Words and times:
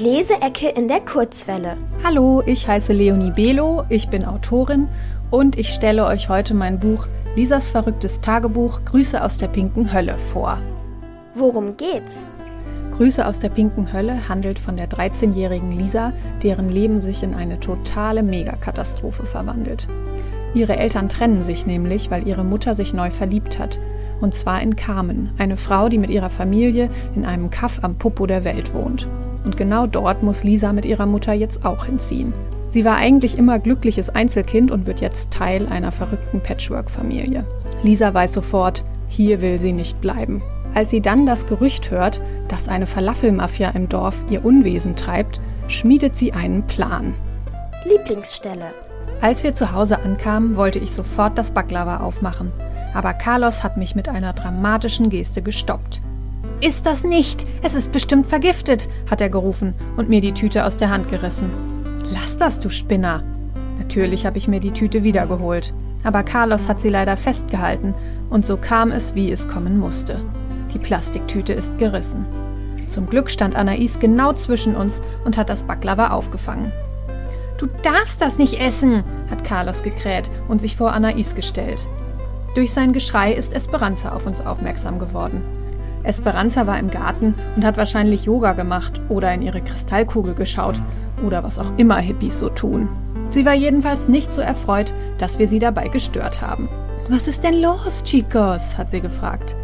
Leseecke 0.00 0.68
in 0.68 0.86
der 0.86 1.00
Kurzwelle. 1.00 1.76
Hallo, 2.04 2.40
ich 2.46 2.68
heiße 2.68 2.92
Leonie 2.92 3.32
Belo, 3.32 3.84
ich 3.88 4.08
bin 4.08 4.24
Autorin 4.24 4.86
und 5.32 5.58
ich 5.58 5.70
stelle 5.70 6.06
euch 6.06 6.28
heute 6.28 6.54
mein 6.54 6.78
Buch 6.78 7.08
Lisas 7.34 7.70
verrücktes 7.70 8.20
Tagebuch 8.20 8.80
Grüße 8.84 9.22
aus 9.22 9.38
der 9.38 9.48
pinken 9.48 9.92
Hölle 9.92 10.14
vor. 10.32 10.58
Worum 11.34 11.76
geht's? 11.76 12.28
Grüße 12.96 13.26
aus 13.26 13.40
der 13.40 13.48
pinken 13.48 13.92
Hölle 13.92 14.28
handelt 14.28 14.60
von 14.60 14.76
der 14.76 14.88
13-jährigen 14.88 15.72
Lisa, 15.72 16.12
deren 16.44 16.68
Leben 16.68 17.00
sich 17.00 17.24
in 17.24 17.34
eine 17.34 17.58
totale 17.58 18.22
Megakatastrophe 18.22 19.26
verwandelt. 19.26 19.88
Ihre 20.54 20.76
Eltern 20.76 21.08
trennen 21.08 21.42
sich 21.42 21.66
nämlich, 21.66 22.08
weil 22.08 22.26
ihre 22.26 22.44
Mutter 22.44 22.76
sich 22.76 22.94
neu 22.94 23.10
verliebt 23.10 23.58
hat. 23.58 23.80
Und 24.20 24.34
zwar 24.34 24.62
in 24.62 24.76
Carmen, 24.76 25.30
eine 25.38 25.56
Frau, 25.56 25.88
die 25.88 25.98
mit 25.98 26.10
ihrer 26.10 26.30
Familie 26.30 26.88
in 27.16 27.24
einem 27.24 27.50
Kaff 27.50 27.80
am 27.82 27.96
Popo 27.96 28.26
der 28.26 28.44
Welt 28.44 28.72
wohnt. 28.74 29.08
Und 29.44 29.56
genau 29.56 29.86
dort 29.86 30.22
muss 30.22 30.44
Lisa 30.44 30.72
mit 30.72 30.84
ihrer 30.84 31.06
Mutter 31.06 31.32
jetzt 31.32 31.64
auch 31.64 31.86
hinziehen. 31.86 32.32
Sie 32.70 32.84
war 32.84 32.96
eigentlich 32.96 33.38
immer 33.38 33.58
glückliches 33.58 34.10
Einzelkind 34.10 34.70
und 34.70 34.86
wird 34.86 35.00
jetzt 35.00 35.30
Teil 35.30 35.66
einer 35.68 35.90
verrückten 35.90 36.40
Patchwork-Familie. 36.40 37.44
Lisa 37.82 38.12
weiß 38.12 38.34
sofort, 38.34 38.84
hier 39.08 39.40
will 39.40 39.58
sie 39.58 39.72
nicht 39.72 40.00
bleiben. 40.00 40.42
Als 40.74 40.90
sie 40.90 41.00
dann 41.00 41.24
das 41.24 41.46
Gerücht 41.46 41.90
hört, 41.90 42.20
dass 42.48 42.68
eine 42.68 42.86
Falafelmafia 42.86 43.70
im 43.70 43.88
Dorf 43.88 44.22
ihr 44.28 44.44
Unwesen 44.44 44.96
treibt, 44.96 45.40
schmiedet 45.66 46.16
sie 46.16 46.32
einen 46.32 46.66
Plan. 46.66 47.14
Lieblingsstelle. 47.84 48.66
Als 49.20 49.42
wir 49.42 49.54
zu 49.54 49.72
Hause 49.72 49.98
ankamen, 50.00 50.56
wollte 50.56 50.78
ich 50.78 50.92
sofort 50.92 51.38
das 51.38 51.50
Baklava 51.50 51.98
aufmachen. 51.98 52.52
Aber 52.94 53.14
Carlos 53.14 53.64
hat 53.64 53.76
mich 53.76 53.94
mit 53.94 54.08
einer 54.08 54.32
dramatischen 54.32 55.08
Geste 55.10 55.42
gestoppt. 55.42 56.00
Ist 56.60 56.86
das 56.86 57.04
nicht? 57.04 57.46
Es 57.62 57.76
ist 57.76 57.92
bestimmt 57.92 58.26
vergiftet, 58.26 58.88
hat 59.08 59.20
er 59.20 59.30
gerufen 59.30 59.74
und 59.96 60.08
mir 60.08 60.20
die 60.20 60.34
Tüte 60.34 60.64
aus 60.64 60.76
der 60.76 60.90
Hand 60.90 61.08
gerissen. 61.08 61.50
Lass 62.12 62.36
das, 62.36 62.58
du 62.58 62.68
Spinner. 62.68 63.22
Natürlich 63.78 64.26
habe 64.26 64.38
ich 64.38 64.48
mir 64.48 64.58
die 64.58 64.72
Tüte 64.72 65.04
wiedergeholt. 65.04 65.72
Aber 66.02 66.24
Carlos 66.24 66.66
hat 66.66 66.80
sie 66.80 66.88
leider 66.88 67.16
festgehalten 67.16 67.94
und 68.28 68.44
so 68.44 68.56
kam 68.56 68.90
es, 68.90 69.14
wie 69.14 69.30
es 69.30 69.48
kommen 69.48 69.78
musste. 69.78 70.20
Die 70.74 70.78
Plastiktüte 70.78 71.52
ist 71.52 71.78
gerissen. 71.78 72.26
Zum 72.88 73.08
Glück 73.08 73.30
stand 73.30 73.54
Anais 73.54 74.00
genau 74.00 74.32
zwischen 74.32 74.74
uns 74.74 75.00
und 75.24 75.38
hat 75.38 75.50
das 75.50 75.62
Baklava 75.62 76.08
aufgefangen. 76.10 76.72
Du 77.58 77.66
darfst 77.82 78.20
das 78.20 78.36
nicht 78.36 78.60
essen, 78.60 79.04
hat 79.30 79.44
Carlos 79.44 79.84
gekräht 79.84 80.28
und 80.48 80.60
sich 80.60 80.76
vor 80.76 80.92
Anais 80.92 81.36
gestellt. 81.36 81.86
Durch 82.56 82.72
sein 82.72 82.92
Geschrei 82.92 83.32
ist 83.32 83.54
Esperanza 83.54 84.12
auf 84.12 84.26
uns 84.26 84.40
aufmerksam 84.40 84.98
geworden. 84.98 85.57
Esperanza 86.04 86.66
war 86.66 86.78
im 86.78 86.90
Garten 86.90 87.34
und 87.56 87.64
hat 87.64 87.76
wahrscheinlich 87.76 88.24
Yoga 88.24 88.52
gemacht 88.52 89.00
oder 89.08 89.32
in 89.32 89.42
ihre 89.42 89.60
Kristallkugel 89.60 90.34
geschaut 90.34 90.80
oder 91.24 91.42
was 91.42 91.58
auch 91.58 91.70
immer 91.76 91.98
Hippies 91.98 92.38
so 92.38 92.48
tun. 92.48 92.88
Sie 93.30 93.44
war 93.44 93.54
jedenfalls 93.54 94.08
nicht 94.08 94.32
so 94.32 94.40
erfreut, 94.40 94.92
dass 95.18 95.38
wir 95.38 95.48
sie 95.48 95.58
dabei 95.58 95.88
gestört 95.88 96.40
haben. 96.40 96.68
Was 97.08 97.26
ist 97.26 97.42
denn 97.42 97.60
los, 97.60 98.02
Chicos? 98.04 98.76
hat 98.76 98.90
sie 98.90 99.00
gefragt. 99.00 99.54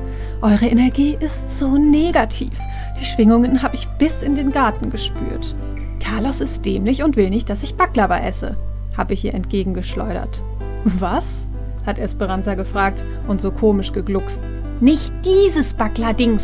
Eure 0.42 0.66
Energie 0.66 1.16
ist 1.20 1.58
so 1.58 1.76
negativ. 1.76 2.52
Die 3.00 3.04
Schwingungen 3.04 3.62
habe 3.62 3.74
ich 3.74 3.86
bis 3.98 4.22
in 4.22 4.34
den 4.34 4.50
Garten 4.50 4.90
gespürt. 4.90 5.54
Carlos 6.00 6.40
ist 6.40 6.64
dämlich 6.66 7.02
und 7.02 7.16
will 7.16 7.30
nicht, 7.30 7.48
dass 7.48 7.62
ich 7.62 7.76
Baklava 7.76 8.18
esse, 8.18 8.56
habe 8.96 9.14
ich 9.14 9.24
ihr 9.24 9.34
entgegengeschleudert. 9.34 10.42
Was? 10.84 11.48
hat 11.86 11.98
Esperanza 11.98 12.54
gefragt 12.54 13.04
und 13.28 13.40
so 13.40 13.50
komisch 13.50 13.92
gegluckst. 13.92 14.40
Nicht 14.80 15.12
dieses 15.24 15.72
Backler-Dings. 15.74 16.42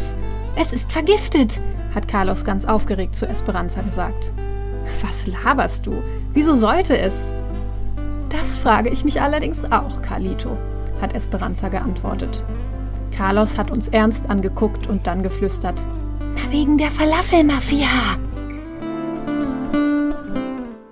Es 0.57 0.73
ist 0.73 0.91
vergiftet, 0.91 1.61
hat 1.95 2.07
Carlos 2.07 2.45
ganz 2.45 2.65
aufgeregt 2.65 3.17
zu 3.17 3.27
Esperanza 3.27 3.83
gesagt. 3.83 4.33
Was 5.03 5.27
laberst 5.27 5.87
du? 5.87 6.03
Wieso 6.33 6.55
sollte 6.55 6.97
es? 6.97 7.13
Das 8.29 8.59
frage 8.59 8.91
ich 8.91 9.05
mich 9.05 9.21
allerdings 9.21 9.65
auch, 9.73 10.01
Carlito, 10.03 10.57
hat 11.01 11.15
Esperanza 11.15 11.69
geantwortet. 11.69 12.45
Carlos 13.17 13.59
hat 13.59 13.71
uns 13.71 13.89
ernst 13.89 14.31
angeguckt 14.31 14.87
und 14.87 15.07
dann 15.07 15.23
geflüstert. 15.23 15.85
Na 16.21 16.53
wegen 16.53 16.79
der 16.79 16.91
Falafelmafia. 16.91 17.89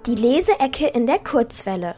Die 0.07 0.15
Leseecke 0.15 0.89
in 0.89 1.07
der 1.07 1.19
Kurzwelle. 1.21 1.95